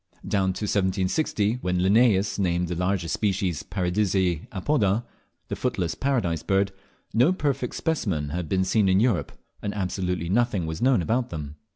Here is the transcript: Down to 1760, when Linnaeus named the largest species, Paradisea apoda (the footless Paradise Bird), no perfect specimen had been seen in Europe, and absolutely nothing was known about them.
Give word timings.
Down 0.27 0.47
to 0.53 0.63
1760, 0.63 1.57
when 1.61 1.83
Linnaeus 1.83 2.39
named 2.39 2.69
the 2.69 2.75
largest 2.75 3.13
species, 3.13 3.61
Paradisea 3.61 4.47
apoda 4.51 5.03
(the 5.47 5.55
footless 5.55 5.93
Paradise 5.93 6.41
Bird), 6.41 6.71
no 7.13 7.31
perfect 7.31 7.75
specimen 7.75 8.29
had 8.29 8.49
been 8.49 8.63
seen 8.63 8.89
in 8.89 8.99
Europe, 8.99 9.31
and 9.61 9.75
absolutely 9.75 10.27
nothing 10.27 10.65
was 10.65 10.81
known 10.81 11.03
about 11.03 11.29
them. 11.29 11.53